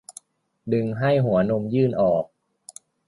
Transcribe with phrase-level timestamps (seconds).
[0.73, 2.25] ดึงให้หัวนมยื่นออก